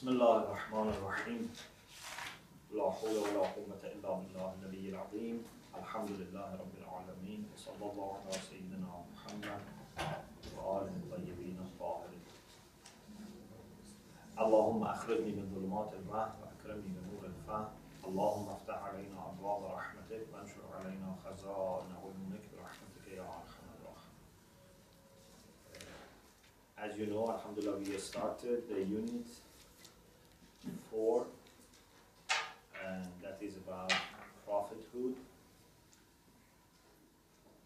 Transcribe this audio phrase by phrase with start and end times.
[0.00, 1.42] بسم الله الرحمن الرحيم.
[2.72, 5.44] لا حول ولا قوة إلا بالله النبي العظيم.
[5.76, 7.40] الحمد لله رب العالمين.
[7.54, 9.60] وصلى الله على سيدنا محمد
[10.56, 12.24] وآله الطيبين الطاهرين.
[14.38, 17.68] اللهم أخرجني من ظلمات الوهم وأكرمني بنور الفهم.
[18.04, 24.16] اللهم افتح علينا أبواب رحمتك وانشر علينا خزائن علمك برحمتك يا أرحم الراحمين.
[26.84, 29.28] As you know, Alhamdulillah, we started the unit
[30.90, 31.26] four,
[32.86, 33.92] and that is about
[34.46, 35.14] prophethood.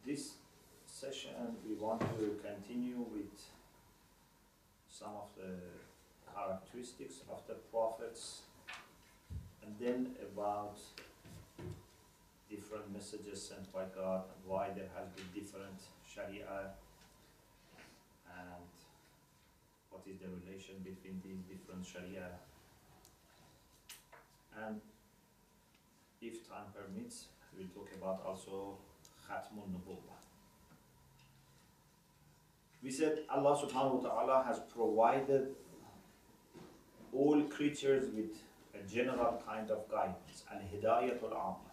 [0.07, 0.35] This
[0.87, 3.33] session, we want to continue with
[4.91, 5.55] some of the
[6.35, 8.43] characteristics of the prophets,
[9.63, 10.79] and then about
[12.51, 16.71] different messages sent by God and why there has been different Sharia
[18.29, 18.69] and
[19.91, 22.29] what is the relation between these different Sharia.
[24.63, 24.81] And
[26.21, 28.79] if time permits, we'll talk about also
[29.29, 30.21] Khatmun Nubuwwah.
[32.83, 35.55] We said Allah subhanahu wa ta'ala has provided
[37.13, 38.37] all creatures with
[38.75, 41.73] a general kind of guidance, al hidayatul amma.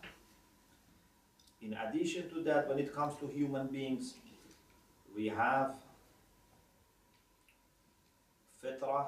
[1.62, 4.16] In addition to that, when it comes to human beings,
[5.16, 5.76] we have
[8.64, 9.08] fitra,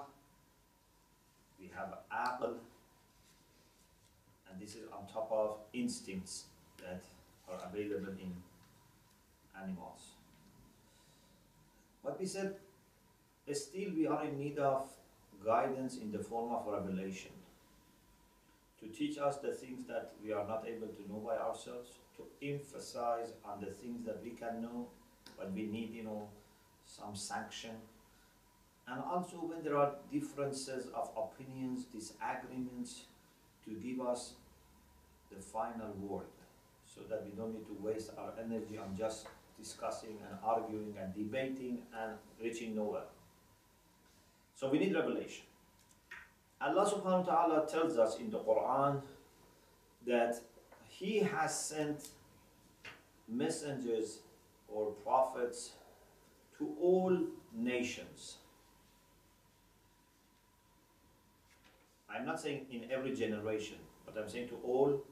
[1.59, 2.55] we have aql,
[4.53, 6.45] and this is on top of instincts
[6.77, 7.03] that
[7.49, 8.33] are available in
[9.61, 10.01] animals.
[12.03, 12.55] But we said,
[13.51, 14.87] still we are in need of
[15.43, 17.31] guidance in the form of revelation
[18.79, 22.23] to teach us the things that we are not able to know by ourselves, to
[22.45, 24.87] emphasize on the things that we can know,
[25.37, 26.27] but we need, you know,
[26.85, 27.71] some sanction
[28.87, 33.03] and also when there are differences of opinions, disagreements,
[33.65, 34.33] to give us
[35.35, 36.25] the final word
[36.85, 39.27] so that we don't need to waste our energy on just
[39.57, 43.09] discussing and arguing and debating and reaching nowhere.
[44.55, 45.45] So we need revelation.
[46.61, 49.01] Allah subhanahu wa ta'ala tells us in the Quran
[50.07, 50.39] that
[50.87, 52.07] He has sent
[53.27, 54.19] messengers
[54.69, 55.73] or prophets
[56.57, 57.17] to all
[57.53, 58.37] nations.
[62.09, 65.03] I'm not saying in every generation, but I'm saying to all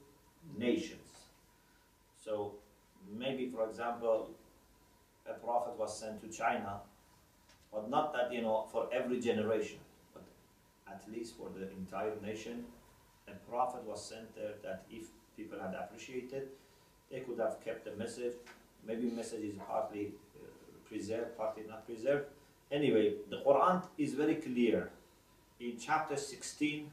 [0.57, 1.11] nations.
[2.23, 2.53] So
[3.17, 4.29] maybe, for example,
[5.29, 6.81] a prophet was sent to China,
[7.71, 9.79] but not that, you know, for every generation,
[10.13, 10.23] but
[10.87, 12.65] at least for the entire nation,
[13.27, 15.05] a prophet was sent there that if
[15.37, 16.49] people had appreciated,
[17.09, 18.33] they could have kept the message.
[18.85, 20.47] Maybe message is partly uh,
[20.87, 22.25] preserved, partly not preserved.
[22.71, 24.89] Anyway, the Quran is very clear
[25.59, 26.89] in chapter 16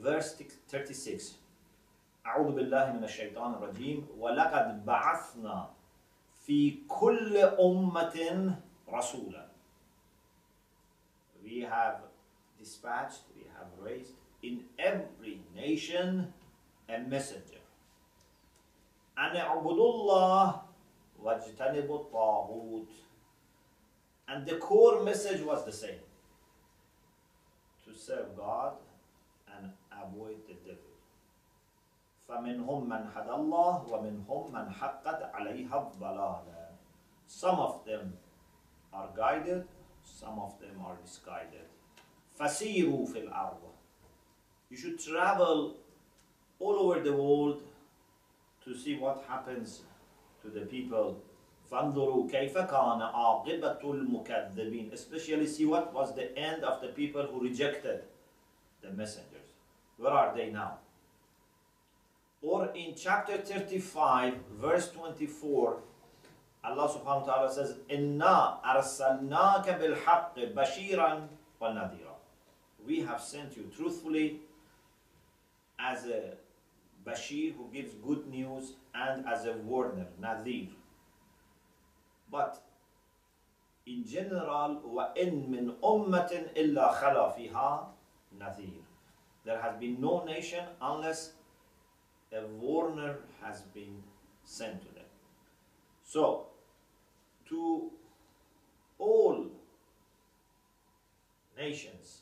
[0.00, 0.36] verse
[0.68, 1.34] 36
[2.26, 5.70] أعوذ بالله من الشيطان الرجيم ولقد بعثنا
[6.44, 8.16] في كل أمة
[8.88, 9.46] رسولا
[11.42, 12.04] We have
[12.58, 16.32] dispatched, we have raised in every nation
[16.88, 17.60] a messenger
[19.18, 20.62] أن اعبدوا الله
[21.22, 22.88] واجتنبوا الطاغوت
[24.28, 26.04] And the core message was the same
[27.84, 28.74] to serve God
[29.56, 30.59] and avoid the.
[32.30, 36.66] فمنهم من هدى الله ومنهم من حقت عليها الضلالة.
[37.26, 38.12] Some of them
[38.92, 39.66] are guided,
[40.04, 41.66] some of them are misguided.
[42.38, 43.60] فسيروا في الأرض.
[44.70, 45.76] You should travel
[46.60, 47.62] all over the world
[48.64, 49.82] to see what happens
[50.42, 51.16] to the people.
[51.70, 54.92] فانظروا كيف كان عاقبة المكذبين.
[54.92, 58.04] Especially see what was the end of the people who rejected
[58.82, 59.50] the messengers.
[59.98, 60.78] Where are they now?
[62.41, 65.79] Or in chapter 35, verse 24,
[66.63, 71.27] Allah subhanahu wa ta'ala says, Inna arsalnaka bil haqq bashiran
[71.59, 72.13] wa nadira.
[72.85, 74.41] We have sent you truthfully
[75.79, 76.33] as a
[77.05, 80.67] Bashir who gives good news and as a warner, Nadir.
[82.31, 82.61] But
[83.85, 87.85] in general, وَإِن مِّنْ أُمَّةٍ إِلَّا خَلَى فِيهَا
[88.39, 88.81] نَذِيرٌ
[89.45, 91.33] There has been no nation unless
[92.33, 94.03] a warner has been
[94.43, 95.05] sent to them.
[96.03, 96.47] So,
[97.49, 97.91] to
[98.97, 99.47] all
[101.57, 102.21] nations,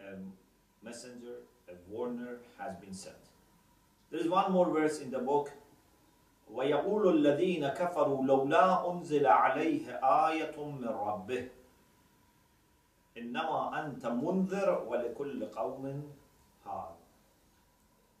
[0.00, 0.16] a
[0.84, 1.36] messenger,
[1.68, 3.16] a warner has been sent.
[4.10, 5.52] There is one more verse in the book.
[6.52, 11.48] ويقول الذين كفروا لولا أنزل عليه آية من ربه
[13.18, 16.12] إنما أنت منذر ولكل قوم
[16.66, 16.94] هاد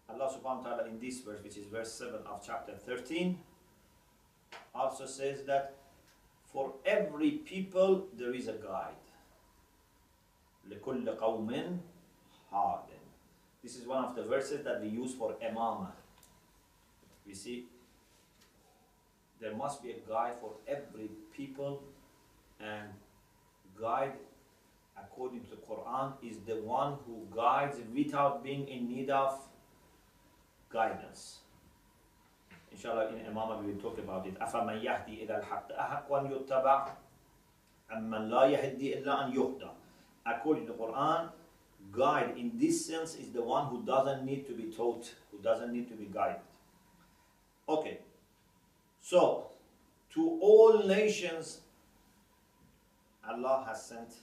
[0.08, 3.38] Allah subhanahu wa ta'ala in this verse, which is verse 7 of chapter 13,
[4.74, 5.74] also says that
[6.52, 8.96] for every people there is a guide.
[10.68, 11.80] لكل قوم
[12.52, 12.88] هاد
[13.62, 15.92] This is one of the verses that we use for imamah.
[17.26, 17.66] We see
[19.40, 21.82] there must be a guide for every people
[22.60, 22.88] and
[23.80, 24.14] guide
[24.96, 29.38] according to the Quran is the one who guides without being in need of
[30.72, 31.38] guidance.
[32.70, 34.38] Inshallah, in Imam we will talk about it.
[34.38, 36.88] أَفَمَنْ يَهْدِي إِلَى الْحَقِّ أَحَقُّ أَنْ يُتَّبَعْ
[37.92, 39.70] أَمَّنْ لَا يَهْدِي إِلَّا أَنْ يُهْدَى
[40.26, 41.30] According to the Quran,
[41.90, 45.72] guide in this sense is the one who doesn't need to be taught, who doesn't
[45.72, 46.42] need to be guided.
[47.68, 47.98] Okay,
[49.00, 49.46] so
[50.14, 51.60] to all nations,
[53.26, 54.14] Allah has sent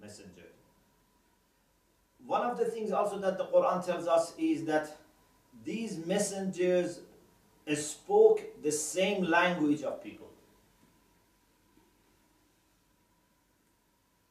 [0.00, 0.49] messenger.
[2.26, 4.96] One of the things also that the Quran tells us is that
[5.64, 7.00] these messengers
[7.74, 10.26] spoke the same language of people.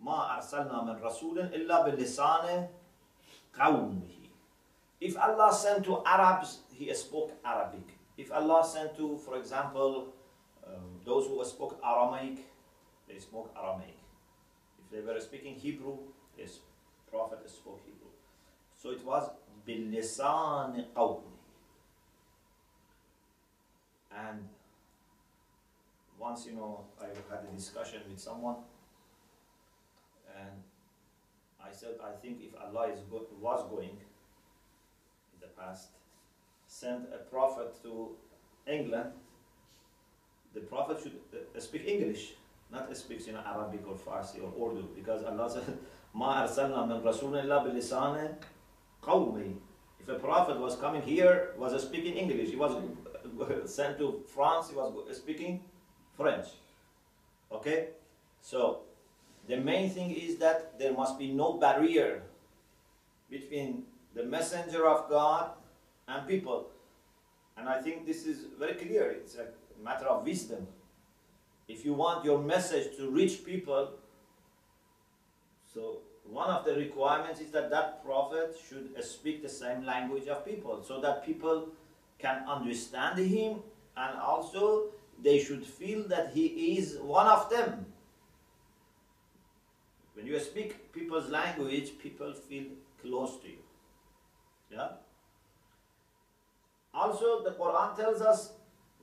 [0.02, 2.68] ما أرسلنا من رسول إلا بلسان
[3.54, 4.30] قومه.
[5.02, 7.88] If Allah sent to Arabs, He spoke Arabic.
[8.18, 10.14] If Allah sent to, for example,
[10.66, 12.40] um, those who spoke Aramaic,
[13.08, 13.98] they spoke Aramaic.
[14.80, 15.98] If they were speaking Hebrew,
[16.36, 16.60] his
[17.10, 18.12] Prophet spoke Hebrew.
[18.76, 19.30] So it was
[19.68, 21.22] بِاللِّسَانِ قَوْمِهِ
[24.12, 24.48] And
[26.18, 28.56] once, you know, I had a discussion with someone,
[30.38, 30.52] and
[31.62, 33.90] I said, I think if Allah is go- was going
[35.34, 35.90] in the past,
[36.68, 38.16] send a prophet to
[38.68, 39.12] England,
[40.54, 42.34] the prophet should uh, speak English,
[42.72, 45.78] not speak you know, Arabic or Farsi or Urdu, because Allah said,
[46.15, 48.35] Ma arsalna min rasulillah bilisane
[49.03, 49.57] qawmi.
[50.01, 52.51] If a prophet was coming here, was speaking English.
[52.51, 52.75] He was
[53.67, 55.63] sent to France, he was speaking
[56.17, 56.47] French.
[57.53, 57.89] Okay?
[58.41, 58.81] So,
[59.49, 62.23] the main thing is that there must be no barrier
[63.29, 63.85] between
[64.15, 65.51] the messenger of God
[66.09, 66.69] and people.
[67.57, 69.11] And I think this is very clear.
[69.11, 69.49] It's a
[69.83, 70.67] matter of wisdom.
[71.69, 73.91] If you want your message to reach people,
[75.73, 80.45] so one of the requirements is that that prophet should speak the same language of
[80.45, 81.69] people so that people
[82.19, 83.61] can understand him
[83.97, 84.87] and also
[85.23, 87.87] they should feel that he is one of them.
[90.15, 92.65] When you speak people's language, people feel
[93.01, 93.63] close to you.
[94.71, 94.89] Yeah?
[96.93, 98.53] Also, the Quran tells us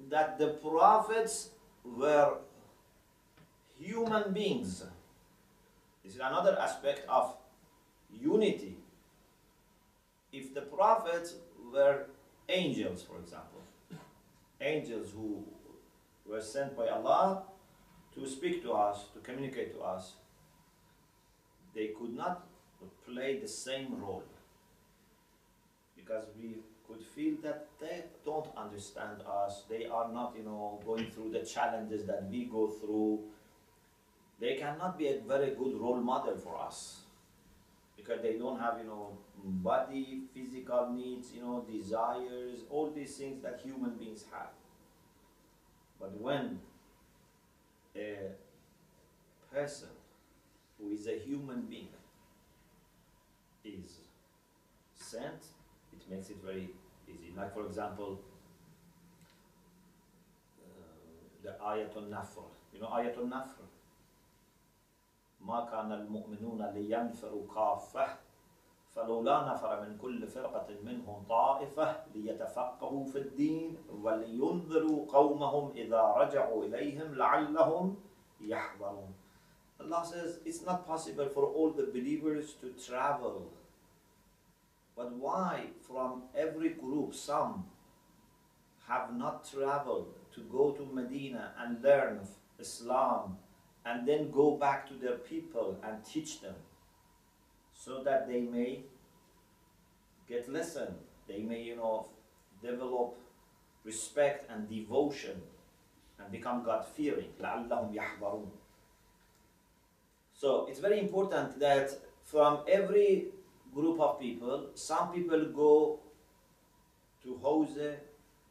[0.09, 1.49] that the prophets
[1.83, 2.37] were
[3.79, 4.83] human beings.
[6.07, 7.35] This is another aspect of
[8.09, 8.77] unity.
[10.31, 11.35] If the prophets
[11.73, 12.05] were
[12.47, 13.59] angels, for example,
[14.61, 15.43] angels who
[16.25, 17.43] were sent by Allah
[18.15, 20.13] to speak to us, to communicate to us,
[21.75, 22.47] they could not
[23.05, 24.23] play the same role
[25.97, 26.55] because we
[26.87, 29.63] could feel that they don't understand us.
[29.69, 33.25] They are not, you know, going through the challenges that we go through.
[34.39, 37.01] They cannot be a very good role model for us
[37.95, 43.41] because they don't have, you know, body, physical needs, you know, desires, all these things
[43.41, 44.49] that human beings have.
[45.99, 46.59] But when
[47.95, 48.17] a
[49.51, 49.89] person
[50.79, 51.87] who is a human being
[53.65, 53.97] is
[54.95, 55.43] sent,
[55.91, 56.69] it makes it very
[57.07, 57.33] easy.
[57.35, 58.19] Like, for example,
[60.61, 62.45] uh, the Ayatul Nafr.
[62.73, 63.65] You know Ayatul Nafr?
[65.47, 68.07] ما كان المؤمنون لينفروا كافة
[68.95, 77.15] فلولا نفر من كل فرقة منهم طائفة ليتفقهوا في الدين ولينذروا قومهم إذا رجعوا إليهم
[77.15, 77.95] لعلهم
[78.41, 79.13] يحذرون
[79.79, 83.53] Allah says it's not possible for all the believers to travel.
[84.95, 87.65] But why from every group some
[88.87, 92.27] have not traveled to go to Medina and learn
[92.59, 93.37] Islam
[93.87, 96.55] and then go back to their people and teach them
[97.73, 98.81] so that they may
[100.27, 100.89] get lesson.
[101.27, 102.07] They may, you know,
[102.61, 103.15] develop
[103.85, 105.41] respect and devotion
[106.19, 107.29] and become God-fearing.
[110.33, 111.91] So it's very important that
[112.25, 113.27] from every
[113.73, 115.99] group of people, some people go
[117.23, 117.95] to Hawza,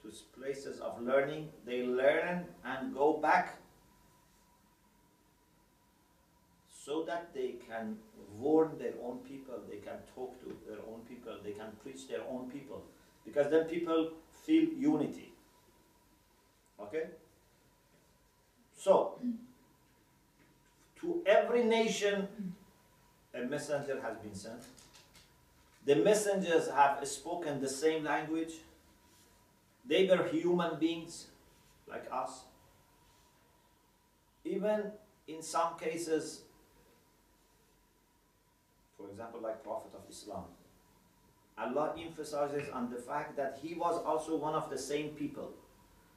[0.02, 3.58] to places of learning, they learn and go back
[6.86, 7.96] so that they can
[8.38, 12.20] warn their own people, they can talk to their own people, they can preach their
[12.30, 12.80] own people.
[13.24, 14.10] Because then people
[14.44, 15.32] feel unity.
[16.80, 17.06] Okay?
[18.76, 19.18] So,
[21.00, 22.28] to every nation,
[23.34, 24.62] a messenger has been sent.
[25.84, 28.54] The messengers have spoken the same language.
[29.84, 31.26] They were human beings
[31.88, 32.42] like us.
[34.44, 34.92] Even
[35.26, 36.42] in some cases,
[38.97, 40.45] for example, like Prophet of Islam,
[41.57, 45.51] Allah emphasizes on the fact that he was also one of the same people.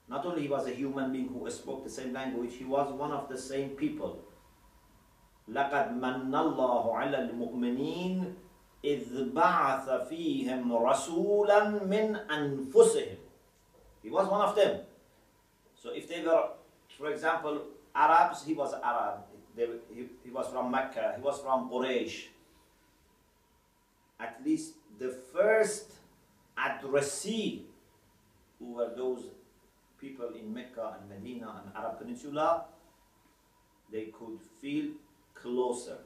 [0.08, 3.10] Not only he was a human being who spoke the same language, he was one
[3.12, 4.24] of the same people.
[5.48, 8.34] لقد من الله على المؤمنين
[8.84, 13.16] إذ بعث فيهم رسولا من أنفسهم.
[14.02, 14.80] He was one of them.
[15.74, 16.48] So if they were,
[16.96, 17.62] for example,
[17.94, 19.24] Arabs, he was Arab.
[19.56, 21.14] They, he, he was from Mecca.
[21.16, 22.28] He was from Quraysh.
[24.19, 25.93] at least the first
[26.57, 27.65] addressee
[28.59, 29.25] who were those
[29.99, 32.65] people in Mecca and Medina and Arab Peninsula,
[33.91, 34.91] they could feel
[35.33, 35.97] closer.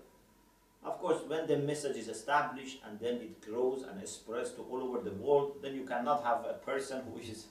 [0.84, 4.82] Of course, when the message is established and then it grows and spreads to all
[4.84, 7.46] over the world, then you cannot have a person who is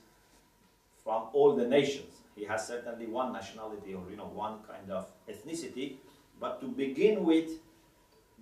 [1.03, 2.13] from all the nations.
[2.35, 5.95] He has certainly one nationality or you know one kind of ethnicity.
[6.39, 7.51] But to begin with,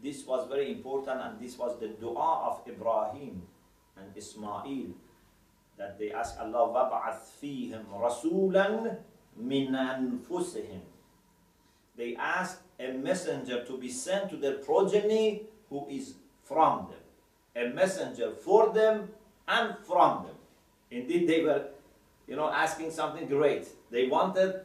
[0.03, 3.43] this was very important and this was the dua of Ibrahim
[3.97, 4.89] and Ismail
[5.79, 8.97] that they asked Allah وَبَعَثْ فِيهِمْ رَسُولًا
[9.41, 10.81] مِنْ أَنفُسِهِمْ
[11.97, 17.65] They asked a messenger to be sent to their progeny who is from them.
[17.65, 19.09] A messenger for them
[19.49, 20.37] and from them.
[20.91, 21.69] Indeed, they were,
[22.27, 23.67] you know, asking something great.
[23.91, 24.61] They wanted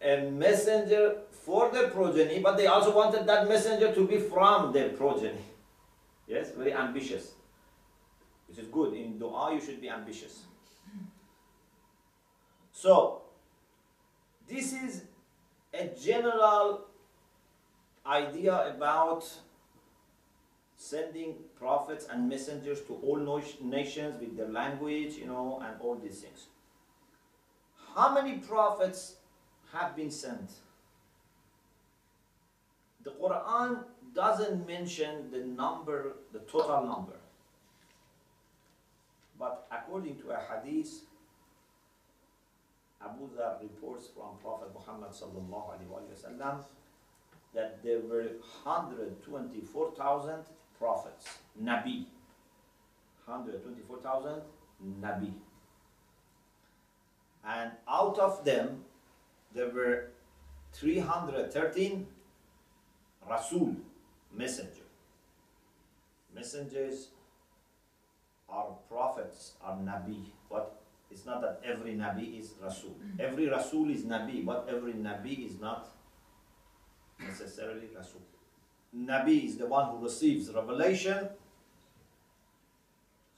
[0.00, 4.89] a messenger for their progeny, but they also wanted that messenger to be from their
[4.89, 5.45] progeny.
[6.27, 7.33] Yes, very ambitious.
[8.47, 8.93] Which is good.
[8.93, 10.43] In dua, you should be ambitious.
[12.71, 13.23] So,
[14.47, 15.03] this is
[15.73, 16.85] a general
[18.05, 19.29] idea about
[20.77, 23.17] sending prophets and messengers to all
[23.61, 26.47] nations with their language, you know, and all these things.
[27.95, 29.15] How many prophets
[29.71, 30.51] have been sent?
[33.03, 33.83] The Quran
[34.13, 37.19] doesn't mention the number, the total number.
[39.37, 41.01] But according to a hadith,
[43.03, 46.63] Abu Dhar reports from Prophet Muhammad sallallahu alaihi wasallam
[47.53, 48.31] that there were
[48.63, 50.45] 124,000
[50.79, 52.05] prophets, Nabi.
[53.25, 54.41] 124,000
[55.01, 55.33] Nabi.
[57.45, 58.85] And out of them,
[59.53, 60.11] there were
[60.71, 62.07] 313
[63.29, 63.75] Rasul,
[64.31, 64.87] messenger.
[66.33, 67.09] Messengers
[68.49, 70.25] are prophets, are Nabi.
[70.49, 72.95] But it's not that every Nabi is Rasul.
[73.03, 73.19] Mm.
[73.19, 75.87] Every Rasul is Nabi, but every Nabi is not
[77.19, 78.21] necessarily Rasul.
[78.95, 81.29] Nabi is the one who receives revelation.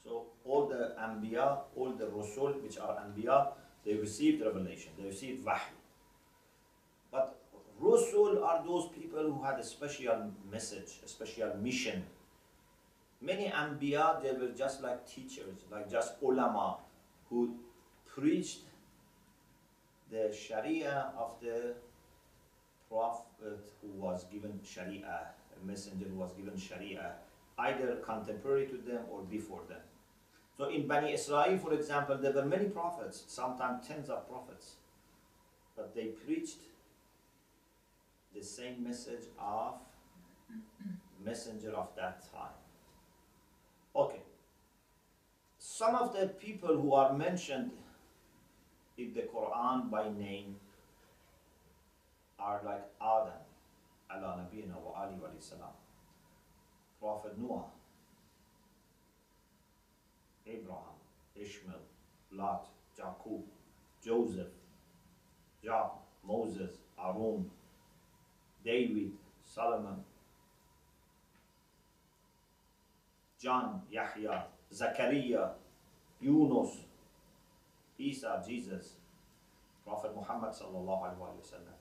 [0.03, 3.49] So all the Anbiya, all the Rasul, which are Anbiya,
[3.83, 5.61] they received revelation, they received Wahy.
[7.11, 7.39] But
[7.79, 12.03] Rasul are those people who had a special message, a special mission.
[13.21, 16.77] Many Anbiya, they were just like teachers, like just ulama,
[17.29, 17.55] who
[18.05, 18.61] preached
[20.11, 21.73] the Sharia of the
[22.89, 25.27] prophet who was given Sharia,
[25.61, 27.13] a messenger who was given Sharia,
[27.57, 29.81] either contemporary to them or before them.
[30.57, 34.75] So in Bani Israel, for example, there were many prophets, sometimes tens of prophets,
[35.75, 36.61] but they preached
[38.35, 39.75] the same message of
[41.23, 42.57] messenger of that time.
[43.95, 44.21] Okay.
[45.57, 47.71] Some of the people who are mentioned
[48.97, 50.57] in the Quran by name
[52.37, 53.41] are like Adam,
[54.11, 55.73] ala nabiyina wa ali wa salam,
[56.99, 57.65] Prophet Noah,
[60.45, 60.95] Abraham,
[61.35, 61.81] Ishmael,
[62.31, 63.43] Lot, Jacob,
[64.03, 64.53] Joseph,
[65.63, 67.49] Job, Moses, Aaron,
[68.65, 69.11] David,
[69.45, 70.03] Solomon,
[73.39, 75.49] John, Yahya, Zachariah,
[76.19, 76.77] Yunus,
[77.99, 78.93] Isa, Jesus,
[79.85, 81.77] Prophet Muhammad sallallahu wasallam.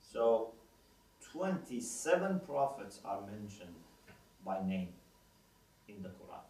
[0.00, 0.50] So,
[1.32, 3.74] 27 prophets are mentioned
[4.44, 4.88] by name
[5.88, 6.42] in the Quran.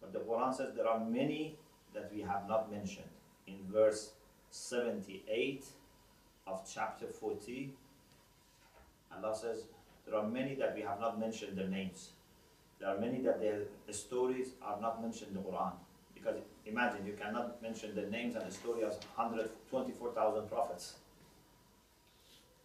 [0.00, 1.56] But the Quran says there are many
[1.94, 3.08] that we have not mentioned.
[3.46, 4.12] In verse
[4.50, 5.64] 78
[6.46, 7.72] of chapter 40,
[9.16, 9.64] Allah says
[10.06, 12.10] there are many that we have not mentioned their names.
[12.80, 15.72] There are many that their stories are not mentioned in the Quran.
[16.14, 16.36] Because
[16.66, 20.94] imagine you cannot mention the names and the story of 124,000 prophets.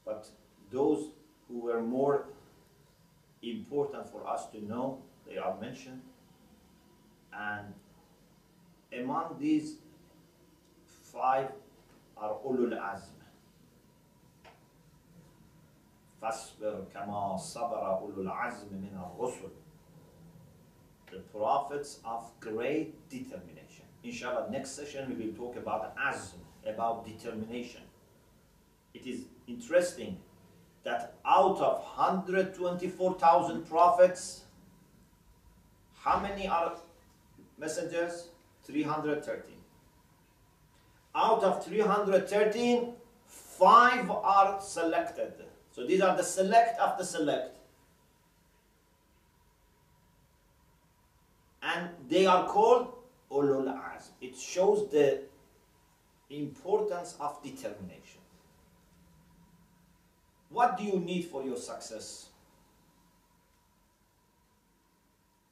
[0.06, 0.28] But
[0.72, 1.10] those
[1.48, 2.26] who were more
[3.42, 6.02] important for us to know, they are mentioned.
[7.34, 7.74] And
[8.98, 9.76] among these
[11.04, 11.50] five
[12.18, 13.19] are ulul azm.
[16.21, 19.51] فاصبر كما صبر أولو العزم من الرسل
[21.15, 23.85] the prophets of great determination.
[24.03, 27.83] Inshallah, next session we will talk about azm, about determination.
[28.95, 30.19] It is interesting
[30.83, 34.43] that out of 124,000 prophets,
[36.01, 36.77] how many are
[37.59, 38.29] messengers?
[38.65, 39.55] 313.
[41.15, 42.93] Out of 313,
[43.27, 45.33] five are selected.
[45.80, 47.58] So these are the select the select.
[51.64, 52.96] And they are called
[53.32, 54.12] ulul azm.
[54.20, 55.22] It shows the
[56.30, 58.20] importance of determination.
[60.50, 62.28] What do you need for your success?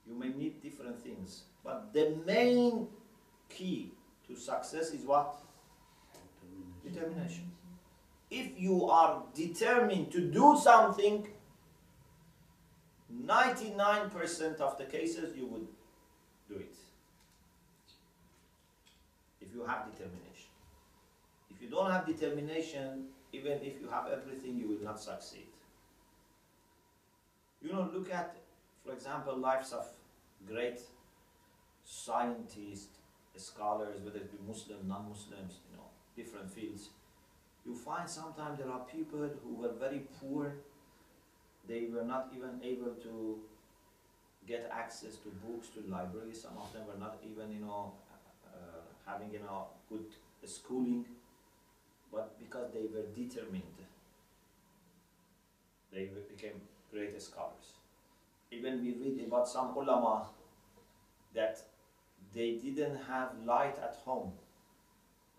[0.05, 2.87] You may need different things, but the main
[3.47, 3.93] key
[4.27, 5.41] to success is what?
[6.83, 7.49] Determination.
[8.29, 11.27] If you are determined to do something,
[13.25, 15.67] 99% of the cases you would
[16.49, 16.75] do it.
[19.39, 20.51] If you have determination.
[21.49, 25.47] If you don't have determination, even if you have everything, you will not succeed.
[27.61, 28.35] You know, look at,
[28.85, 29.87] for example, lives of
[30.47, 30.81] great
[31.83, 32.97] scientists,
[33.35, 36.89] scholars, whether it be Muslim, non-Muslims, you know, different fields.
[37.67, 40.53] You find sometimes there are people who were very poor.
[41.67, 43.39] They were not even able to
[44.47, 46.41] get access to books, to libraries.
[46.41, 47.91] Some of them were not even, you know,
[48.47, 50.05] uh, having, you know, good
[50.45, 51.05] schooling.
[52.09, 53.63] But because they were determined,
[55.91, 56.61] they became
[56.93, 57.73] great scholars.
[58.49, 60.27] Even we read about some ulama
[61.35, 61.61] that
[62.33, 64.31] they didn't have light at home.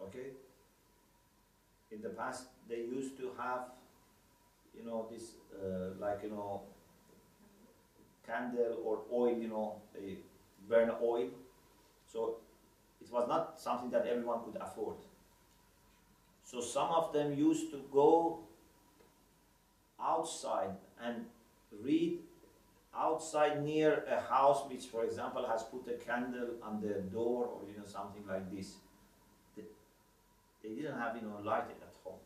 [0.03, 0.27] Okay?
[1.91, 3.61] In the past, they used to have,
[4.77, 6.63] you know, this, uh, like, you know,
[8.27, 10.19] candle or oil, you know, they
[10.69, 11.29] burn oil.
[12.13, 12.37] So
[13.01, 14.97] it was not something that everyone could afford.
[16.45, 18.41] So some of them used to go
[20.01, 21.27] outside and
[21.83, 22.21] read
[22.97, 27.61] outside near a house which for example has put a candle on the door or
[27.69, 28.77] you know something like this.
[30.63, 32.21] They, didn't have you know light at home.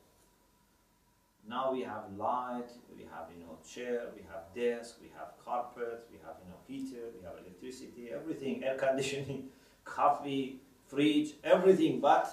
[1.49, 6.07] Now we have light, we have you know chair, we have desk, we have carpet,
[6.11, 9.49] we have you know heater, we have electricity, everything, air conditioning,
[9.85, 12.01] coffee, fridge, everything.
[12.01, 12.33] But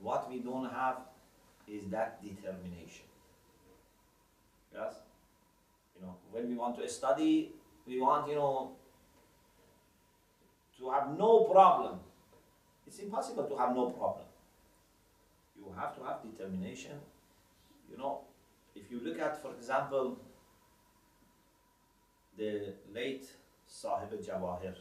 [0.00, 0.98] what we don't have
[1.68, 3.06] is that determination.
[4.74, 4.94] Yes?
[5.96, 7.52] You know, when we want to study,
[7.86, 8.72] we want, you know,
[10.78, 12.00] to have no problem.
[12.86, 14.25] It's impossible to have no problem.
[15.66, 16.92] You have to have determination.
[17.90, 18.20] You know,
[18.74, 20.18] if you look at, for example,
[22.38, 23.26] the late
[23.66, 24.74] Sahib al-Jawahir,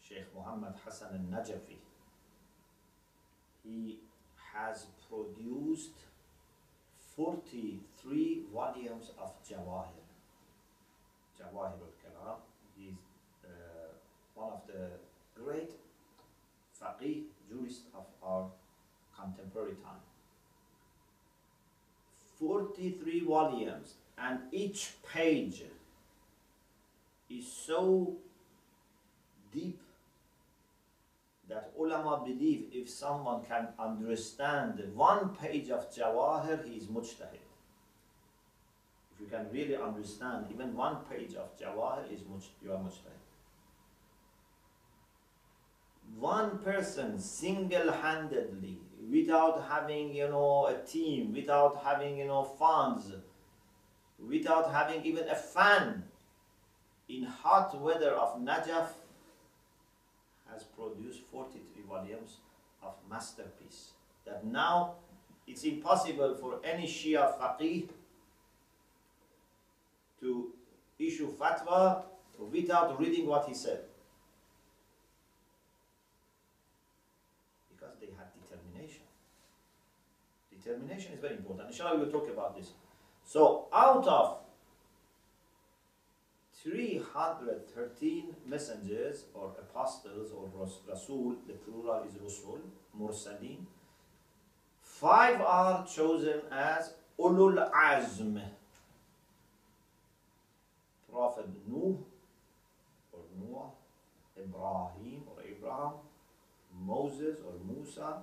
[0.00, 1.78] Sheikh Muhammad Hassan al-Najafi,
[3.62, 3.98] he
[4.54, 5.98] has produced
[7.16, 10.06] 43 volumes of Jawahir.
[11.38, 12.38] Jawahir al-Kalam.
[12.76, 12.94] He's
[13.44, 13.92] uh,
[14.34, 14.90] one of the
[15.40, 15.70] great
[16.80, 18.50] faqih jurists of our
[19.34, 20.02] contemporary time.
[22.38, 25.62] 43 volumes and each page
[27.28, 28.16] is so
[29.52, 29.80] deep
[31.48, 37.46] that ulama believe if someone can understand one page of Jawahir, he is mujtahid.
[39.14, 42.20] If you can really understand even one page of Jawahir, is
[42.62, 43.24] you are mujtahid.
[46.18, 48.78] One person single-handedly,
[49.10, 53.12] without having you know a team, without having you know funds,
[54.18, 56.04] without having even a fan,
[57.08, 58.88] in hot weather of Najaf,
[60.50, 62.38] has produced 43 volumes
[62.82, 63.90] of masterpiece
[64.26, 64.94] that now
[65.46, 67.88] it's impossible for any Shia faqih
[70.20, 70.52] to
[70.98, 72.02] issue fatwa
[72.50, 73.80] without reading what he said.
[77.70, 78.28] Because they had
[80.68, 81.12] determination.
[81.12, 81.70] Is very important.
[81.70, 82.72] Inshallah, we will talk about this.
[83.24, 84.38] So out of
[86.62, 90.50] 313 messengers or apostles or
[90.88, 92.60] rasul, the plural is rasul,
[92.98, 93.58] mursalin,
[94.82, 98.40] five are chosen as ulul azm.
[101.10, 101.96] Prophet Nuh
[103.12, 103.70] or Noah,
[104.38, 105.92] Ibrahim or Abraham,
[106.84, 108.18] Moses or Musa,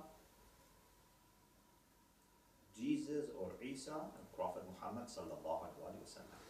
[2.78, 6.40] Jesus or Isa, and Prophet Muhammad sallallahu alaihi wasallam.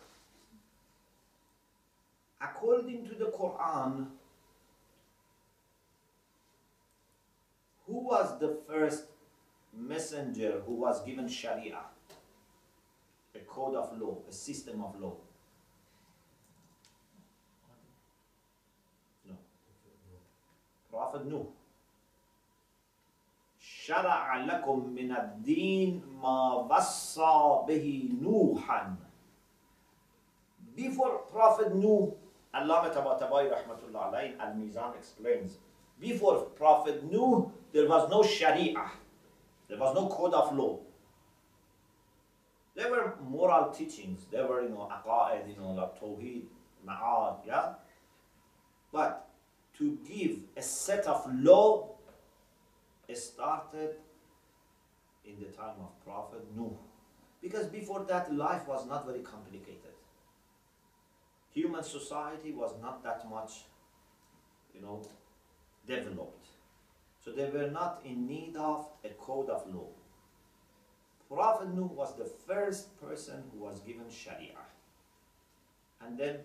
[2.40, 4.08] According to the Quran,
[7.86, 9.04] who was the first
[9.72, 11.78] messenger who was given Sharia,
[13.34, 15.16] a code of law, a system of law?
[19.28, 19.36] No.
[20.90, 21.46] Prophet Nuh.
[23.86, 28.96] شرع لكم من الدين ما وصى به نوحا
[30.74, 32.12] Before Prophet Nuh,
[32.52, 35.56] Allah Tabatabai Rahmatullah alayhi Al-Mizan explains,
[35.98, 38.90] before Prophet Nuh, there was no Sharia.
[39.68, 40.80] There was no code of law.
[42.74, 44.26] There were moral teachings.
[44.30, 46.42] There were, you know, aqa'id, you know, like Tawheed,
[46.86, 47.72] Ma'ad, yeah?
[48.92, 49.28] But
[49.78, 51.95] to give a set of law
[53.14, 53.96] started
[55.24, 56.76] in the time of Prophet Nuh.
[57.42, 59.94] Because before that, life was not very complicated.
[61.52, 63.64] Human society was not that much,
[64.74, 65.02] you know,
[65.86, 66.46] developed.
[67.24, 69.88] So they were not in need of a code of law.
[71.28, 74.58] Prophet Nuh was the first person who was given Sharia.
[76.00, 76.38] And then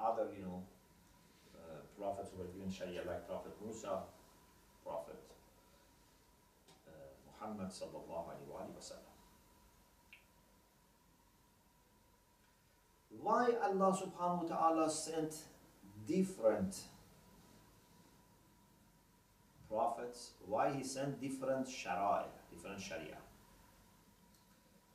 [0.00, 0.62] other, you know,
[1.54, 4.00] uh, prophets were given Sharia, like Prophet Musa,
[4.84, 5.22] Prophet
[7.42, 9.10] Muhammad sallallahu alaihi wasallam.
[13.20, 15.34] Why Allah subhanahu wa ta'ala sent
[16.06, 16.76] different
[19.68, 20.32] prophets?
[20.46, 23.18] Why He sent different sharia, different sharia?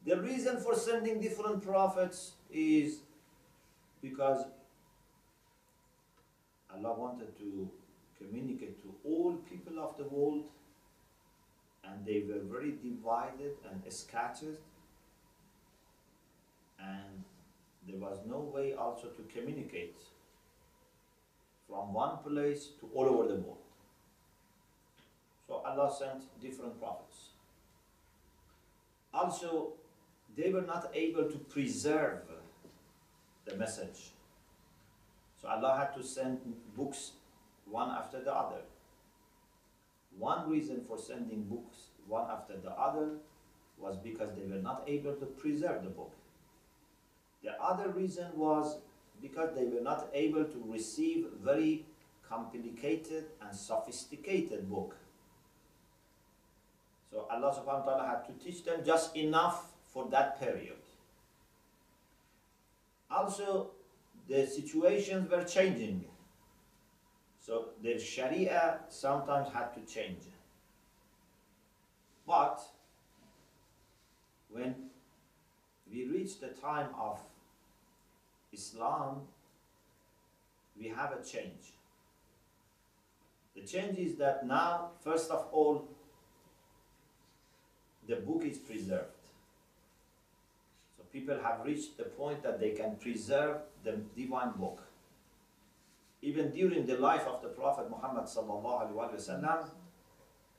[0.05, 2.99] The reason for sending different prophets is
[4.01, 4.45] because
[6.73, 7.69] Allah wanted to
[8.17, 10.45] communicate to all people of the world
[11.87, 14.57] and they were very divided and scattered
[16.79, 17.23] and
[17.87, 19.97] there was no way also to communicate
[21.67, 23.57] from one place to all over the world.
[25.47, 27.29] So Allah sent different prophets.
[29.13, 29.73] Also,
[30.35, 32.19] they were not able to preserve
[33.45, 34.11] the message.
[35.41, 36.39] So Allah had to send
[36.75, 37.13] books
[37.65, 38.61] one after the other.
[40.17, 43.17] One reason for sending books one after the other
[43.77, 46.13] was because they were not able to preserve the book.
[47.43, 48.79] The other reason was
[49.21, 51.85] because they were not able to receive very
[52.27, 54.95] complicated and sophisticated book.
[57.11, 60.77] So Allah subhanahu wa ta'ala had to teach them just enough for that period.
[63.09, 63.71] Also,
[64.27, 66.03] the situations were changing.
[67.47, 70.23] So the Sharia sometimes had to change.
[72.27, 72.59] But
[74.49, 74.75] when
[75.89, 77.21] we reach the time of
[78.51, 79.21] Islam,
[80.77, 81.71] we have a change.
[83.55, 85.87] The change is that now, first of all,
[88.09, 89.15] the book is preserved.
[90.97, 94.86] So people have reached the point that they can preserve the divine book
[96.27, 99.69] even during the life of the Prophet Muhammad sallallahu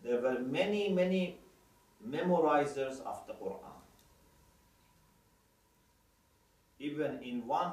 [0.03, 1.41] there were many, many
[2.15, 3.77] memorizers of the Quran.
[6.79, 7.73] Even in one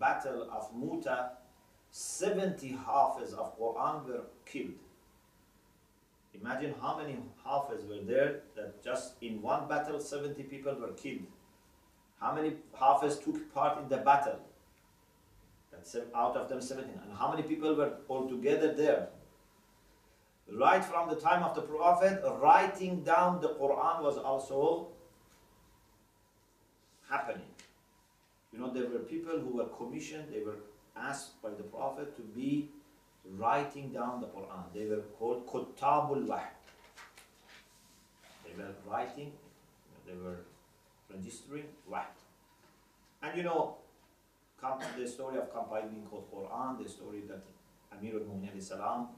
[0.00, 1.32] battle of Muta,
[1.90, 4.80] 70 Hafiz of Quran were killed.
[6.40, 11.26] Imagine how many Hafiz were there that just in one battle 70 people were killed.
[12.20, 14.40] How many Hafiz took part in the battle?
[16.14, 16.90] Out of them 17.
[17.02, 19.08] And how many people were all together there?
[20.50, 24.88] Right from the time of the Prophet, writing down the Quran was also
[27.08, 27.46] happening.
[28.52, 30.56] You know, there were people who were commissioned, they were
[30.96, 32.68] asked by the Prophet to be
[33.36, 34.64] writing down the Quran.
[34.74, 36.44] They were called Kuttabul Wahy.
[38.44, 39.32] They were writing,
[40.06, 40.40] they were
[41.10, 42.04] registering Wahy.
[43.22, 43.78] And you know,
[44.98, 47.42] the story of compiling the Quran, the story that
[47.92, 49.08] Amir al-Mu'min salam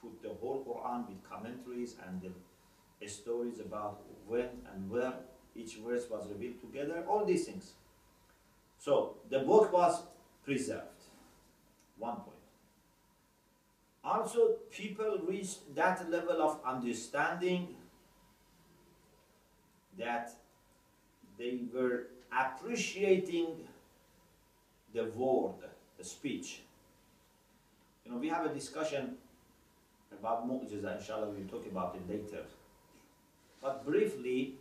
[0.00, 5.14] put the whole Quran with commentaries and the stories about when and where
[5.54, 7.72] each verse was revealed together, all these things.
[8.78, 10.02] So the book was
[10.44, 11.02] preserved.
[11.98, 12.36] One point.
[14.04, 17.74] Also, people reached that level of understanding
[19.98, 20.30] that
[21.38, 23.66] they were appreciating
[24.94, 25.54] the word,
[25.98, 26.62] the speech.
[28.04, 29.16] You know, we have a discussion
[30.12, 32.44] about mu'jiza, inshallah, we'll talk about it later.
[33.60, 34.54] But briefly,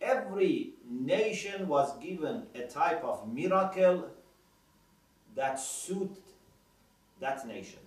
[0.00, 4.10] every nation was given a type of miracle
[5.34, 6.16] that suited
[7.20, 7.78] that nation.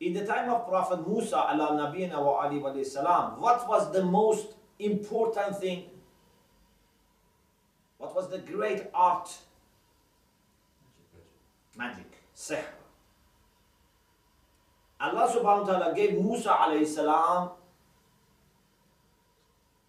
[0.00, 4.48] In the time of Prophet Musa, ala nabiyina wa wa salam, what was the most
[4.78, 5.84] important thing?
[8.06, 9.28] What was the great art?
[11.76, 12.62] Magic, sihr.
[15.00, 17.50] Allah subhanahu wa ta'ala gave Musa alayhi salam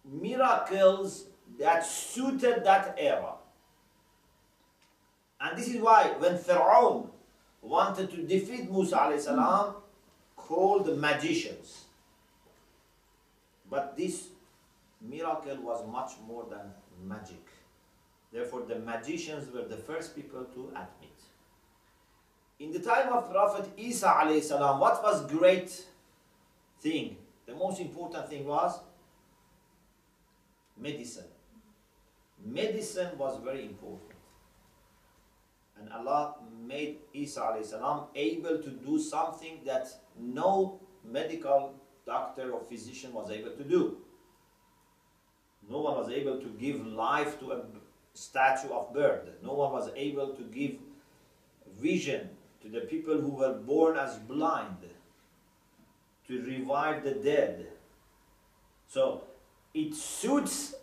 [0.04, 1.26] miracles
[1.60, 3.34] that suited that era.
[5.40, 7.10] And this is why when Pharaoh
[7.62, 9.76] wanted to defeat Musa alayhi salam,
[10.36, 11.84] called the magicians.
[13.70, 14.26] But this
[15.00, 16.74] miracle was much more than
[17.06, 17.47] magic.
[18.32, 21.18] Therefore, the magicians were the first people to admit.
[22.58, 25.84] In the time of Prophet Isa alayhi what was great
[26.80, 27.16] thing?
[27.46, 28.80] The most important thing was
[30.76, 31.24] medicine.
[32.44, 34.10] Medicine was very important.
[35.80, 36.34] And Allah
[36.66, 39.88] made Isa alayhi salam able to do something that
[40.18, 43.98] no medical doctor or physician was able to do.
[45.70, 47.62] No one was able to give life to a
[48.18, 49.30] statue of bird.
[49.42, 50.72] No one was able to give
[51.80, 52.30] vision
[52.62, 54.76] to the people who were born as blind,
[56.26, 57.68] to revive the dead.
[58.88, 59.22] So
[59.72, 60.74] it suits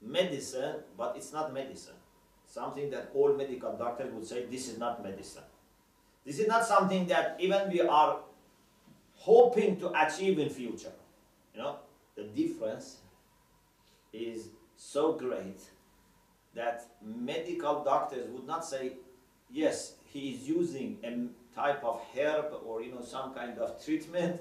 [0.00, 1.94] medicine, but it's not medicine.
[2.46, 5.42] Something that all medical doctors would say this is not medicine.
[6.24, 8.20] This is not something that even we are
[9.14, 10.92] hoping to achieve in future.
[11.54, 11.76] You know,
[12.16, 12.98] the difference
[14.12, 15.60] is so great
[16.56, 18.94] that medical doctors would not say,
[19.50, 24.40] yes, he is using a type of herb or you know some kind of treatment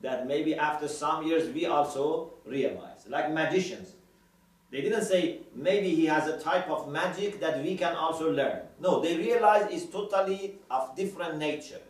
[0.00, 3.06] that maybe after some years we also realize.
[3.08, 3.94] Like magicians.
[4.70, 8.62] They didn't say maybe he has a type of magic that we can also learn.
[8.80, 11.80] No, they realize it's totally of different nature.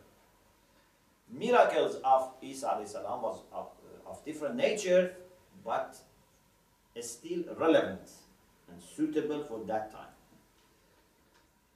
[1.30, 2.94] Miracles of Isa was
[3.52, 3.68] of,
[4.06, 5.16] of different nature,
[5.64, 5.96] but
[7.00, 8.08] still relevant
[8.76, 10.14] and suitable for that time.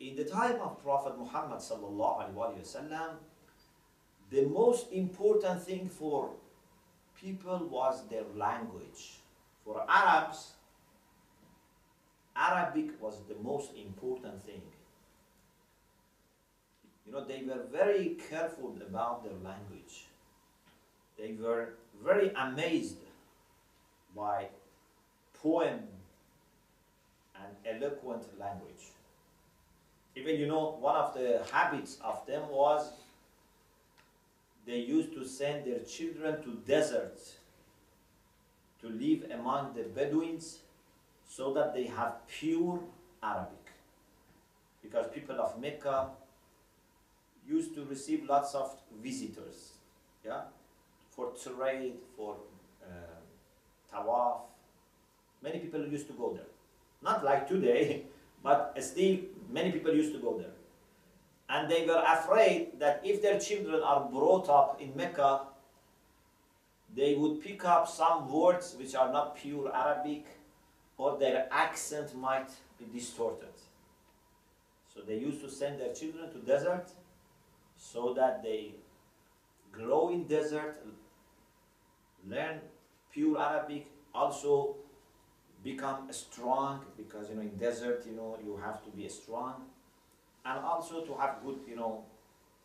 [0.00, 3.16] In the time of Prophet Muhammad sallallahu alaihi wasallam,
[4.30, 6.30] the most important thing for
[7.20, 9.18] people was their language.
[9.64, 10.52] For Arabs,
[12.34, 14.62] Arabic was the most important thing.
[17.06, 20.06] You know, they were very careful about their language.
[21.18, 22.98] They were very amazed
[24.16, 24.48] by
[25.42, 25.80] poem
[27.42, 28.92] and eloquent language.
[30.16, 32.92] Even, you know, one of the habits of them was
[34.66, 37.36] they used to send their children to deserts
[38.80, 40.58] to live among the Bedouins
[41.28, 42.80] so that they have pure
[43.22, 43.72] Arabic.
[44.82, 46.10] Because people of Mecca
[47.46, 49.72] used to receive lots of visitors,
[50.24, 50.42] yeah,
[51.10, 52.36] for trade, for
[52.82, 54.40] uh, tawaf.
[55.42, 56.49] Many people used to go there.
[57.02, 58.04] Not like today,
[58.42, 59.18] but still
[59.50, 60.52] many people used to go there.
[61.48, 65.42] And they were afraid that if their children are brought up in Mecca,
[66.94, 70.26] they would pick up some words which are not pure Arabic
[70.96, 73.54] or their accent might be distorted.
[74.92, 76.90] So they used to send their children to desert
[77.76, 78.74] so that they
[79.72, 80.84] grow in desert,
[82.28, 82.60] learn
[83.12, 84.76] pure Arabic, also
[85.62, 89.64] become strong because you know in desert you know you have to be strong
[90.44, 92.04] and also to have good you know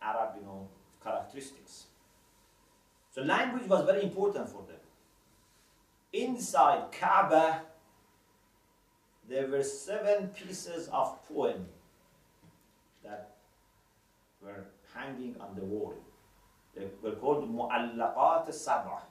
[0.01, 0.67] Arab you know
[1.03, 1.85] characteristics.
[3.11, 4.81] So language was very important for them.
[6.13, 7.61] Inside Kaaba
[9.27, 11.65] there were seven pieces of poem
[13.03, 13.35] that
[14.41, 15.95] were hanging on the wall.
[16.75, 19.01] They were called Mu'allaqat Sab'ah.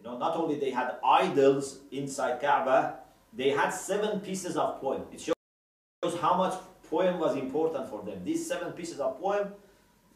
[0.00, 2.98] You know, not only they had idols inside Kaaba,
[3.32, 5.02] they had seven pieces of poem.
[5.12, 6.54] It shows how much
[6.88, 8.24] poem was important for them.
[8.24, 9.52] These seven pieces of poem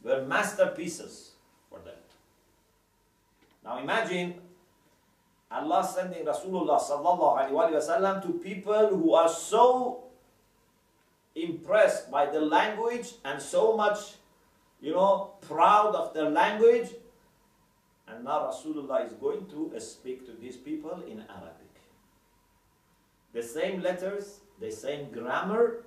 [0.03, 1.33] were masterpieces
[1.69, 1.95] for them.
[3.65, 4.35] Now imagine
[5.51, 10.05] Allah sending Rasulullah sallallahu alaihi wasallam to people who are so
[11.35, 14.15] impressed by the language and so much,
[14.81, 16.89] you know, proud of their language.
[18.13, 21.73] And now Rasulullah is going to uh, speak to these people in Arabic.
[23.33, 25.85] The same letters, the same grammar,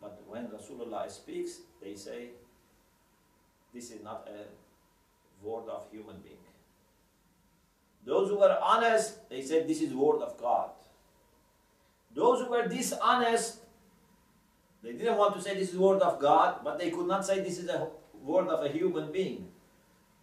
[0.00, 2.30] but when Rasulullah speaks, they say,
[3.72, 6.36] this is not a word of human being.
[8.04, 10.70] Those who were honest, they said this is word of God.
[12.14, 13.60] Those who were dishonest,
[14.82, 17.40] they didn't want to say this is word of God, but they could not say
[17.40, 17.88] this is a
[18.22, 19.48] word of a human being.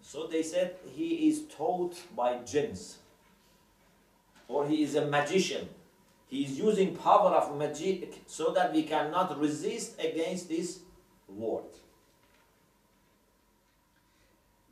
[0.02, 2.98] So they said he is taught by jinns,
[4.48, 5.70] or he is a magician.
[6.28, 10.80] He is using power of magic so that we cannot resist against this
[11.28, 11.64] word.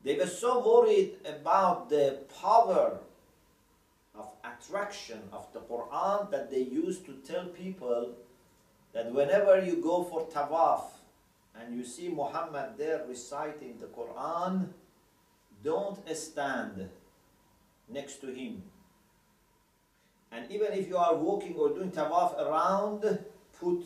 [0.04, 3.00] They were so worried about the power
[4.16, 8.14] of attraction of the Quran that they used to tell people
[8.94, 10.84] that whenever you go for tawaf
[11.60, 14.70] and you see Muhammad there reciting the Quran,
[15.64, 16.90] don't stand
[17.90, 18.64] next to him.
[20.32, 23.20] And even if you are walking or doing tawaf around,
[23.60, 23.86] put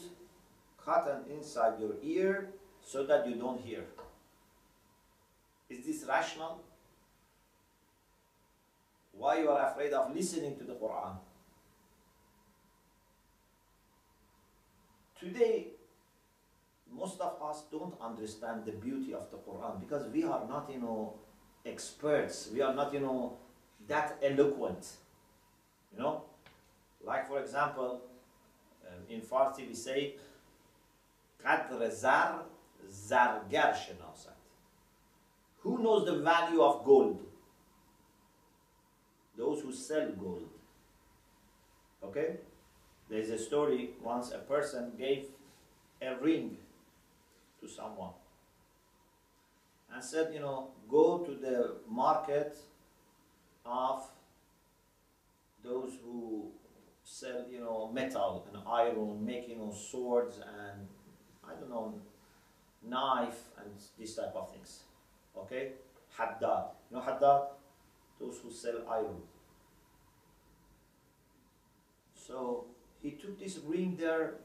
[0.84, 2.50] cotton inside your ear
[2.84, 3.86] so that you don't hear.
[5.70, 6.62] Is this rational?
[9.14, 11.18] Why you are afraid of listening to the Quran?
[15.20, 15.68] Today,
[16.92, 20.80] most of us don't understand the beauty of the Quran because we are not, you
[20.80, 21.14] know,
[21.65, 22.51] experts.
[22.53, 23.39] We are not, you know,
[23.89, 24.87] that eloquent.
[25.93, 26.23] You know,
[27.05, 28.03] like for example,
[28.87, 30.15] um, in Farsi we say,
[31.45, 32.45] قدر زر
[32.89, 34.37] زرگر شناسد
[35.67, 37.27] who knows the value of gold?
[39.37, 40.49] Those who sell gold.
[42.05, 42.37] Okay?
[43.11, 45.25] There's a story once a person gave
[46.01, 46.57] a ring
[47.61, 48.13] to someone
[49.94, 52.58] and said, you know, go to the market
[53.66, 54.04] of
[55.64, 56.52] those who
[57.04, 60.88] sell, you know, metal and iron, making you know, swords and,
[61.44, 61.94] I don't know,
[62.84, 64.82] knife and this type of things.
[65.38, 65.74] Okay?
[66.18, 66.72] Haddad.
[66.90, 67.48] You know Haddad?
[68.20, 69.22] Those who sell iron.
[72.16, 72.66] So
[73.02, 74.36] he took this ring there.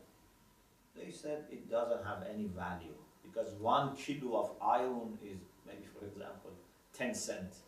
[0.94, 2.94] They said it doesn't have any value
[3.37, 6.53] because one kilo of iron is maybe, for example,
[6.94, 7.59] 10 cents.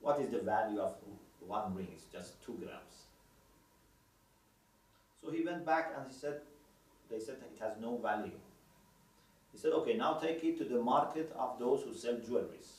[0.00, 0.94] What is the value of
[1.40, 1.88] one ring?
[1.92, 3.06] It's just two grams.
[5.20, 6.40] So he went back and he said,
[7.10, 8.38] they said it has no value.
[9.52, 12.70] He said, okay, now take it to the market of those who sell jewelries.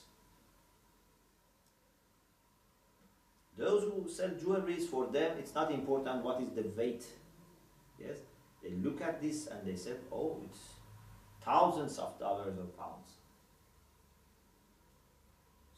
[3.58, 7.06] Those who sell jewelries, for them, it's not important what is the weight.
[8.00, 8.18] Yes?
[8.64, 10.77] They look at this and they said, oh, it's
[11.48, 13.12] thousands of dollars or pounds.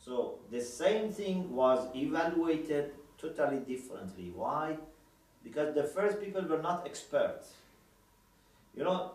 [0.04, 4.32] So the same thing was evaluated totally differently.
[4.36, 4.78] Why?
[5.44, 7.54] Because the first people were not experts.
[8.76, 9.12] You know,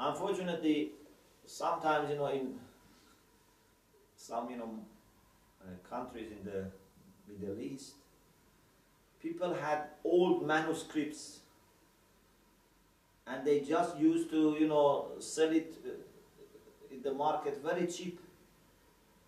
[0.00, 0.92] unfortunately,
[1.46, 2.58] sometimes, you know, in
[4.16, 4.70] some, you know,
[5.62, 6.64] uh, countries in the
[7.28, 7.92] Middle East,
[9.22, 11.40] people had old manuscripts
[13.26, 18.20] and they just used to, you know, sell it uh, in the market very cheap.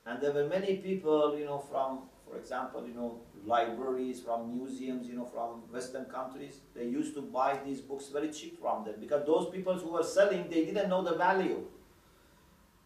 [0.07, 5.07] And there were many people, you know, from, for example, you know, libraries, from museums,
[5.07, 8.95] you know, from Western countries, they used to buy these books very cheap from them
[9.01, 11.65] because those people who were selling, they didn't know the value.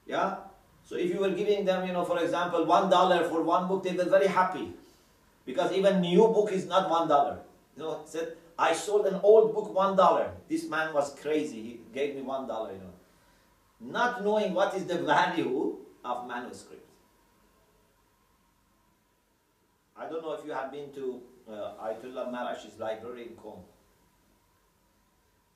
[0.07, 0.37] Yeah?
[0.85, 3.85] So if you were giving them, you know, for example, one dollar for one book,
[3.85, 4.73] they were very happy.
[5.45, 7.39] Because even new book is not one dollar.
[7.77, 10.27] You know, said, I sold an old book one dollar.
[10.49, 11.61] This man was crazy.
[11.69, 13.93] He gave me one dollar, you know.
[13.99, 16.87] Not knowing what is the value of manuscript.
[19.97, 23.59] I don't know if you have been to uh, Ayatollah Marashi's library in Qom.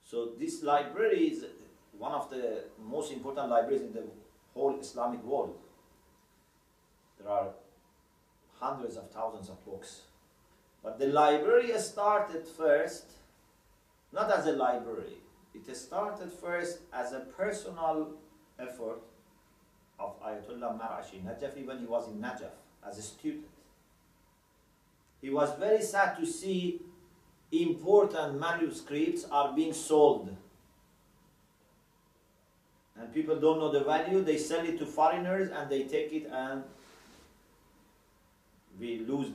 [0.02, 1.44] So this library is
[1.96, 2.64] one of the
[2.94, 4.04] most important libraries in the
[4.52, 5.56] whole Islamic world.
[7.20, 7.48] There are
[8.58, 10.02] hundreds of thousands of books.
[10.86, 13.06] But the library started first,
[14.12, 15.16] not as a library,
[15.52, 18.12] it started first as a personal
[18.56, 19.00] effort
[19.98, 21.24] of Ayatollah Marashi.
[21.24, 22.54] Najafi when he was in Najaf
[22.88, 23.48] as a student.
[25.20, 26.80] He was very sad to see
[27.50, 30.36] important manuscripts are being sold.
[32.96, 36.30] And people don't know the value, they sell it to foreigners and they take it
[36.32, 36.62] and
[38.78, 39.30] we lose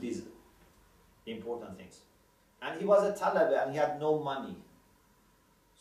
[1.26, 2.00] this important things.
[2.60, 4.56] And he was a talaba and he had no money.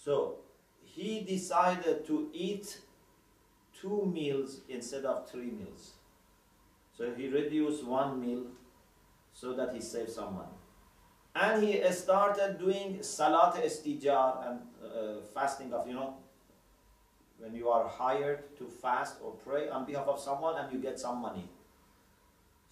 [0.03, 0.37] So
[0.83, 2.79] he decided to eat
[3.79, 5.91] two meals instead of three meals.
[6.97, 8.43] So he reduced one meal
[9.33, 10.57] so that he saved some money.
[11.33, 16.15] And he started doing salat istijar and uh, fasting of, you know,
[17.39, 20.99] when you are hired to fast or pray on behalf of someone and you get
[20.99, 21.49] some money.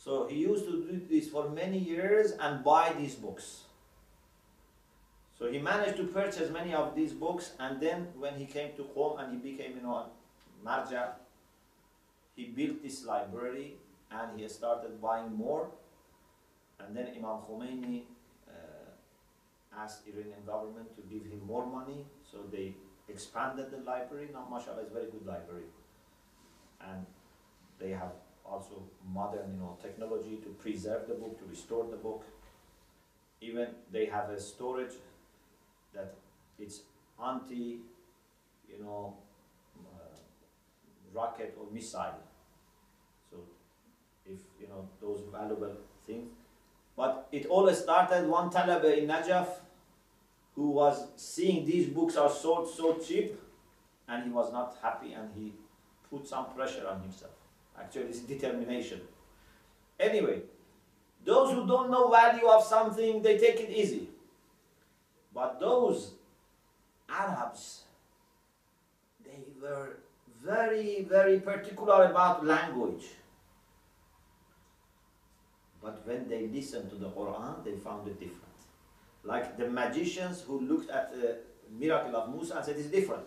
[0.04, 3.64] So he used to do this for many years and buy these books.
[5.38, 8.84] So he managed to purchase many of these books, and then when he came to
[8.96, 10.06] Qom and he became, you know,
[10.66, 11.12] marja,
[12.36, 13.76] he built this library
[14.12, 15.70] and he started buying more.
[16.80, 18.04] And then Imam Khomeini
[18.48, 22.74] uh, asked Iranian government to give him more money, so they
[23.10, 24.30] expanded the library.
[24.34, 25.68] Now, mashallah, a very good library,
[26.82, 27.06] and
[27.80, 28.14] they have
[28.52, 28.84] also
[29.14, 32.24] modern, you know, technology to preserve the book, to restore the book.
[33.42, 34.94] Even they have a storage
[35.94, 36.16] that
[36.58, 36.82] it's
[37.24, 37.80] anti,
[38.70, 39.16] you know,
[39.78, 40.18] uh,
[41.14, 42.20] rocket or missile.
[43.32, 43.38] So
[44.26, 45.76] if, you know, those valuable
[46.06, 46.30] things.
[46.98, 49.48] But it all started one talaba in Najaf
[50.56, 53.40] who was seeing these books are sold so cheap
[54.10, 55.54] and he was not happy and he
[56.10, 57.39] put some pressure on himself.
[57.80, 59.02] Actually, it's determination.
[60.00, 60.42] Anyway,
[61.26, 64.10] those who don't know value of something, they take it easy.
[65.34, 66.14] But those
[67.10, 67.84] Arabs,
[69.24, 69.98] they were
[70.44, 73.06] very, very particular about language.
[75.82, 78.44] But when they listened to the Quran, they found it different.
[79.24, 81.38] Like the magicians who looked at the
[81.72, 83.26] miracle of Musa and said it's different.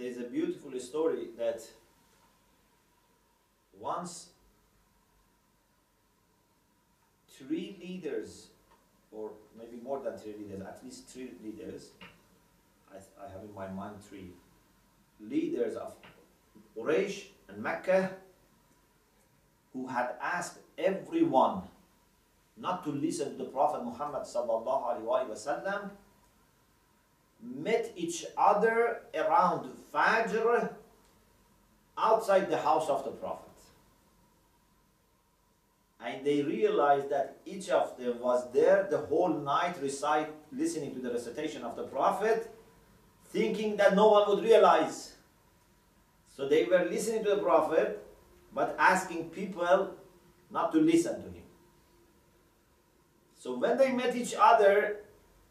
[0.00, 1.60] There's a beautiful story that
[3.78, 4.30] once
[7.28, 8.46] three leaders
[9.12, 11.90] or maybe more than three leaders, at least three leaders.
[12.90, 14.30] I, I have in my mind three
[15.20, 15.92] leaders of
[16.74, 18.12] Quraysh and Mecca
[19.74, 21.60] who had asked everyone
[22.56, 25.90] not to listen to the Prophet Muhammad sallallahu alaihi wasallam
[27.42, 30.72] met each other around Fajr
[31.96, 33.50] outside the house of the Prophet.
[36.02, 41.00] And they realized that each of them was there the whole night recite listening to
[41.00, 42.50] the recitation of the prophet
[43.28, 45.12] thinking that no one would realize.
[46.34, 48.02] So they were listening to the prophet
[48.54, 49.90] but asking people
[50.50, 51.44] not to listen to him.
[53.38, 55.00] So when they met each other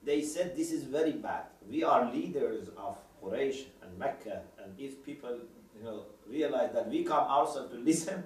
[0.04, 5.04] they said this is very bad we are leaders of Quraysh and Mecca and if
[5.04, 5.38] people
[5.78, 8.24] you know realize that we come ourselves to listen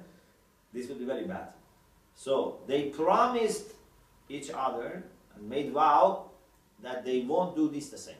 [0.73, 1.49] this will be very bad
[2.15, 3.73] so they promised
[4.29, 5.03] each other
[5.35, 6.29] and made vow
[6.81, 8.15] that they won't do this the same.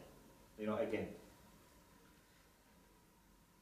[0.57, 1.07] You know, again.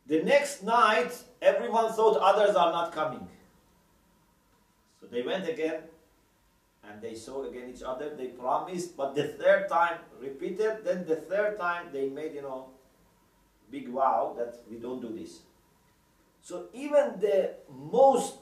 [0.07, 1.11] The next night,
[1.41, 3.27] everyone thought others are not coming.
[4.99, 5.81] So they went again
[6.91, 8.15] and they saw again each other.
[8.15, 10.83] They promised, but the third time repeated.
[10.83, 12.69] Then the third time they made, you know,
[13.69, 15.39] big vow that we don't do this.
[16.41, 18.35] So even the most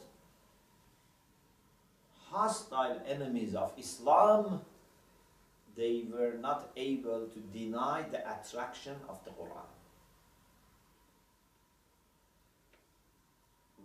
[2.30, 4.62] hostile enemies of Islam,
[5.76, 9.70] they were not able to deny the attraction of the Quran.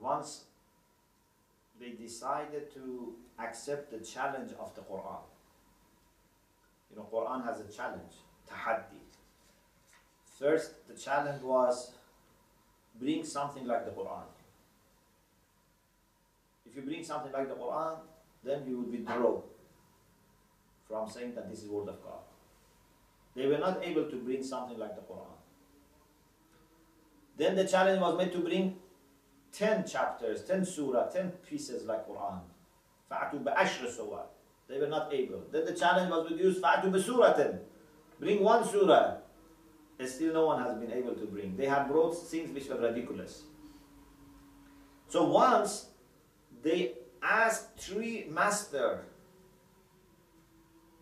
[0.00, 0.44] Once
[1.80, 5.22] they decided to accept the challenge of the Quran.
[6.90, 8.14] You know, Quran has a challenge,
[8.48, 9.00] tahaddi.
[10.38, 11.92] First, the challenge was
[12.98, 14.24] bring something like the Quran.
[16.66, 17.98] If you bring something like the Quran,
[18.42, 19.40] then we would withdraw
[20.88, 22.20] from saying that this is word of God.
[23.34, 25.34] They were not able to bring something like the Quran.
[27.36, 28.76] Then the challenge was made to bring
[29.53, 32.39] 10 chapters, 10 surah, 10 pieces like Quran.
[33.11, 34.23] فَأَتُوا بَأَشْرِ surah.
[34.67, 35.43] They were not able.
[35.51, 37.59] Then the challenge was reduced, فَأَتُوا بِسُورَةٍ
[38.19, 39.17] Bring one surah.
[39.97, 41.57] And still no one has been able to bring.
[41.57, 43.43] They have brought things which were ridiculous.
[45.09, 45.87] So once
[46.61, 49.05] they asked three master,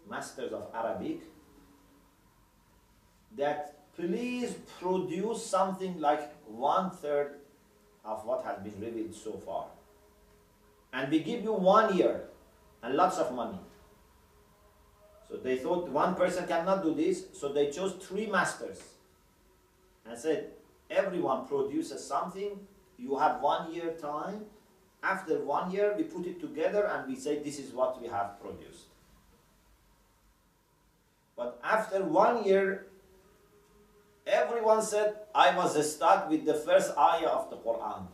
[0.09, 1.21] masters of Arabic,
[3.35, 7.39] that please produce something like one third
[8.04, 9.66] of what has been revealed so far.
[10.92, 12.24] And we give you one year
[12.82, 13.58] and lots of money.
[15.28, 18.82] So they thought one person cannot do this, so they chose three masters
[20.06, 20.50] and said,
[20.90, 22.58] everyone produces something,
[22.98, 24.44] you have one year time
[25.02, 28.40] After one year, we put it together and we say this is what we have
[28.40, 28.86] produced.
[31.36, 32.86] But after one year,
[34.52, 38.06] everyone said, I was stuck with the first ayah of the Quran.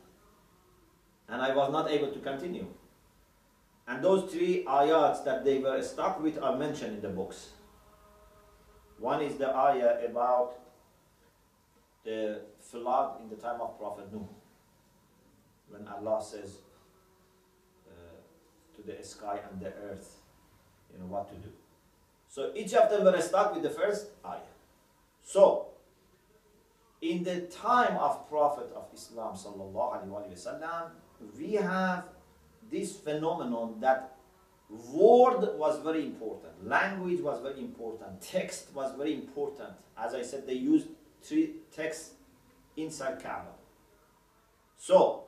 [1.28, 2.66] And I was not able to continue.
[3.88, 7.50] And those three ayats that they were stuck with are mentioned in the books.
[8.98, 10.54] One is the ayah about
[12.04, 14.28] the flood in the time of Prophet Nuh.
[15.70, 16.58] When Allah says
[17.90, 18.18] uh,
[18.76, 20.16] to the sky and the earth,
[20.92, 21.52] you know, what to do.
[22.28, 24.54] So each of them were stuck with the first ayah.
[25.22, 25.68] So,
[27.00, 30.90] in the time of Prophet of Islam wasallam,
[31.38, 32.04] we have
[32.70, 34.16] this phenomenon that
[34.68, 39.70] word was very important, language was very important, text was very important.
[39.96, 40.88] As I said, they used
[41.22, 42.10] three texts
[42.76, 43.52] inside Kaaba.
[44.76, 45.24] So,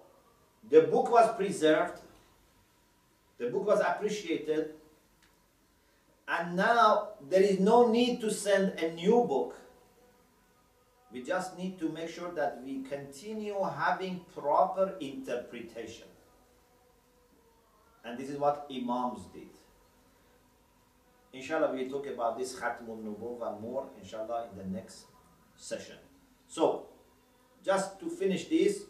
[0.69, 1.99] the book was preserved,
[3.39, 4.75] the book was appreciated,
[6.29, 9.57] and now there is no need to send a new book.
[11.13, 16.07] We just need to make sure that we continue having proper interpretation.
[18.05, 19.49] And this is what Imams did.
[21.33, 25.07] Inshallah, we'll talk about this Khatmun Nubuwa more, inshallah, in the next
[25.57, 25.97] session.
[26.47, 26.87] So,
[27.65, 28.85] just to finish this,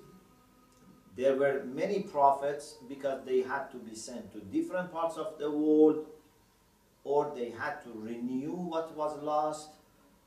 [1.16, 5.50] there were many prophets because they had to be sent to different parts of the
[5.50, 6.06] world
[7.04, 9.70] or they had to renew what was lost,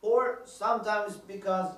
[0.02, 1.76] or sometimes because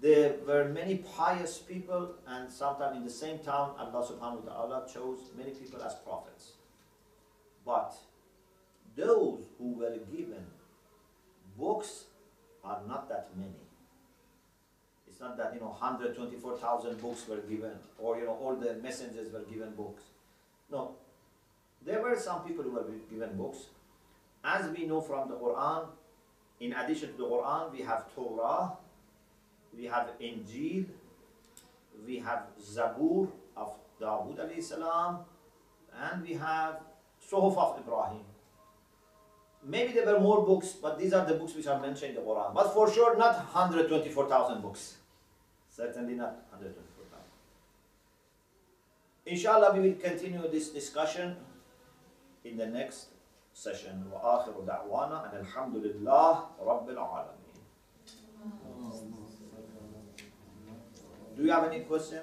[0.00, 4.88] there were many pious people, and sometimes in the same town, Allah subhanahu wa ta'ala
[4.92, 6.52] chose many people as prophets.
[7.64, 7.94] But
[8.96, 10.44] those who were given
[11.58, 12.04] books
[12.62, 13.64] are not that many.
[15.08, 19.32] It's not that, you know, 124,000 books were given, or, you know, all the messengers
[19.32, 20.02] were given books.
[20.70, 20.96] No.
[21.86, 23.66] There were some people who were given books,
[24.44, 25.86] as we know from the Quran,
[26.60, 28.72] in addition to the Quran, we have Torah,
[29.75, 30.85] we have Injil,
[32.05, 35.19] we have Zabur of Dawood alayhi salam,
[36.01, 36.81] and we have
[37.29, 38.23] Suhuf of Ibrahim.
[39.63, 42.21] Maybe there were more books, but these are the books which are mentioned in the
[42.21, 42.53] Quran.
[42.53, 44.95] But for sure, not 124,000 books.
[45.69, 47.25] Certainly not 124,000.
[49.25, 51.35] Inshallah, we will continue this discussion
[52.45, 53.07] in the next
[53.53, 57.42] session وآخر دعوانا أن الحمد لله رب العالمين
[61.36, 62.20] Do you have any question?